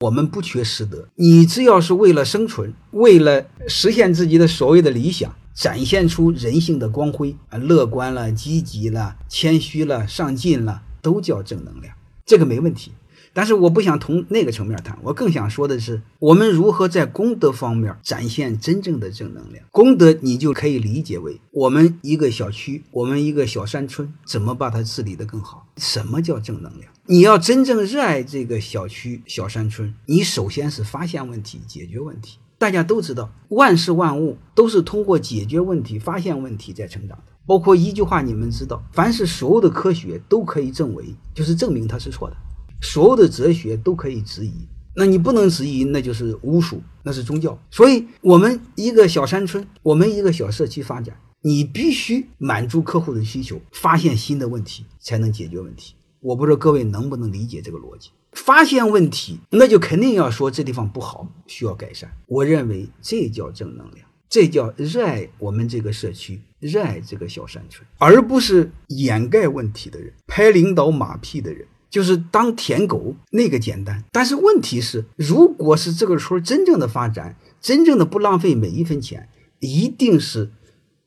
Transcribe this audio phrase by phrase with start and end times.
[0.00, 12.92] 我们不缺师德，你只要是为了生存，为了实现自己的所谓的理想，展现出人性的光辉啊，乐观了、积极了、谦虚了、上进了，都叫正能量，这个没问题。
[13.32, 19.64] 但是我不想从那个层面谈，我更想说的是，我们如何在功德方面展现真正的正能量。
[19.70, 25.66] 功德你就可以理解为我们一个小区，我们一个小山村，怎么把它治理得更好？
[25.76, 26.92] 什么叫正能量？
[27.06, 32.38] 你要真正热爱这个小区、小山村，你首先是发现问题、解决问题。
[32.58, 37.32] 大家都知道，万事万物都是通过解决问题、发现问题在成长的。
[37.46, 42.36] 包括一句话，你们知道，凡是所有的科学都可以证伪，就是证明它是错的。
[42.80, 44.52] 所有的哲学都可以质疑，
[44.96, 47.58] 那你不能质疑，那就是巫术，那是宗教。
[47.70, 55.94] 所以，我们一个小山村，我们一个小社区发展，你必须满足客户的需求，发现新的问题，才能解决问题。
[56.20, 58.10] 我不知道各位能不能理解这个逻辑？
[58.32, 62.10] 发现问题，那就肯定要说这地方不好，需要改善。
[62.26, 71.66] 我认为这叫正能量，这叫热爱我们这个社区，热爱这个小山村，而不是掩盖问题的人，拍领导马屁的人。
[71.90, 80.52] 就是当舔狗那个简单，但是问题是，如果是这个村真正的发展，真正的不浪费每一分钱，一定是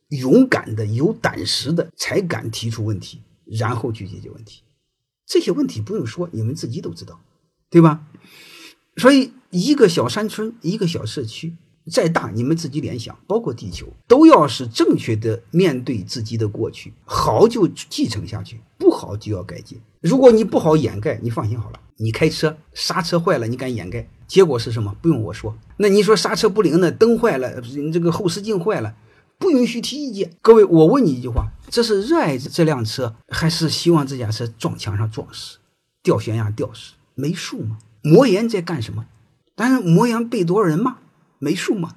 [0.10, 4.62] 勇敢的、有胆识的才敢提出问题，然后去解决问题。
[5.26, 7.22] 这些问题不用说，你们自己都知道，
[7.70, 8.06] 对吧？
[8.98, 11.56] 所以，一个小山村，一个小社区。
[11.92, 19.80] 再大，你们自己联想，包括地球，都要是正确的面对自己的过去，好就继承下去，不好就要改进。
[20.02, 24.96] 如果你不好掩盖，你放心好了，你开车刹车坏了，你敢掩盖，结果是什么？
[25.02, 25.56] 不用我说。
[25.78, 26.92] 那你说刹车不灵呢？
[26.92, 28.96] 灯坏了，这个后视镜坏了，
[29.38, 30.32] 不允许提意见。
[30.42, 35.58] 各位，我问你一句话：这是热爱这辆车，还是希望这架车撞墙上撞死，
[36.02, 36.94] 掉悬崖掉死？
[37.16, 37.78] 没数吗？
[38.04, 39.06] 魔岩在干什么？
[39.56, 40.98] 但是魔岩被多少人骂？
[41.44, 41.96] 没数吗？